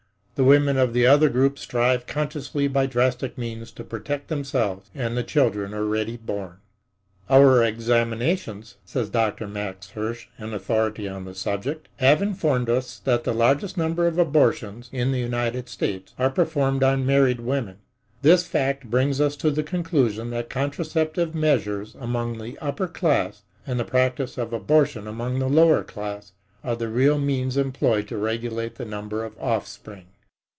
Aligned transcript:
The 0.35 0.47
women 0.47 0.75
of 0.75 0.93
the 0.93 1.05
other 1.05 1.29
group 1.29 1.59
strive 1.59 2.07
consciously 2.07 2.67
by 2.67 2.87
drastic 2.87 3.37
means 3.37 3.71
to 3.73 3.83
protect 3.83 4.27
themselves 4.27 4.89
and 4.95 5.15
the 5.15 5.21
children 5.21 5.71
already 5.71 6.17
born."Our 6.17 7.63
examinations," 7.63 8.77
says 8.83 9.11
Dr. 9.11 9.47
Max 9.47 9.91
Hirsch, 9.91 10.29
an 10.39 10.55
authority 10.55 11.07
on 11.07 11.25
the 11.25 11.35
subject, 11.35 11.89
"have 11.97 12.23
informed 12.23 12.71
us 12.71 12.97
that 13.03 13.23
the 13.23 13.35
largest 13.35 13.77
number 13.77 14.07
of 14.07 14.17
abortions 14.17 14.89
(in 14.91 15.11
the 15.11 15.19
United 15.19 15.69
States) 15.69 16.15
are 16.17 16.31
performed 16.31 16.81
on 16.81 17.05
married 17.05 17.41
women. 17.41 17.75
This 18.23 18.47
fact 18.47 18.89
brings 18.89 19.21
us 19.21 19.35
to 19.35 19.51
the 19.51 19.61
conclusion 19.61 20.31
that 20.31 20.49
contraceptive 20.49 21.35
measures 21.35 21.95
among 21.99 22.39
the 22.39 22.57
upper 22.57 22.87
classes 22.87 23.43
and 23.67 23.79
the 23.79 23.85
practice 23.85 24.39
of 24.39 24.53
abortion 24.53 25.05
among 25.05 25.37
the 25.37 25.47
lower 25.47 25.83
class, 25.83 26.31
are 26.63 26.75
the 26.75 26.89
real 26.89 27.19
means 27.19 27.57
employed 27.57 28.07
to 28.07 28.17
regulate 28.17 28.73
the 28.77 28.85
number 28.85 29.23
of 29.23 29.37
offspring." 29.39 30.05